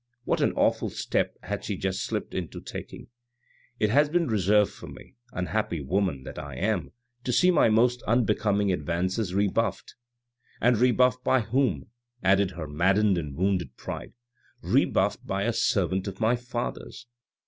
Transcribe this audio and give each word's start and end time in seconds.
What 0.23 0.41
an 0.41 0.53
awful 0.53 0.89
step 0.89 1.37
had 1.43 1.63
she 1.63 1.77
just 1.77 2.03
slipped 2.03 2.33
into 2.33 2.59
taking!" 2.59 3.09
It 3.79 3.91
has 3.91 4.09
been 4.09 4.25
reserved 4.25 4.71
for 4.73 4.87
me, 4.87 5.13
unhappy 5.31 5.79
woman 5.79 6.23
that 6.23 6.39
I 6.39 6.55
am, 6.55 6.91
to 7.23 7.31
see 7.31 7.51
my 7.51 7.69
most 7.69 8.01
unbecoming 8.07 8.71
advances 8.71 9.35
rebuffed! 9.35 9.93
and 10.59 10.73
43Q 10.73 10.73
THE 10.73 10.73
RED 10.73 10.73
AND 10.73 10.75
THE 10.75 10.79
BLACK 10.79 10.89
rebuffed 11.07 11.23
by 11.23 11.39
whom?" 11.41 11.87
added 12.23 12.51
her 12.55 12.67
maddened 12.67 13.17
and 13.19 13.35
wounded 13.37 13.77
pride; 13.77 14.13
"rebuffed 14.63 15.23
by 15.27 15.43
a 15.43 15.53
servant 15.53 16.07
of 16.07 16.19
my 16.19 16.35
father's! 16.35 17.05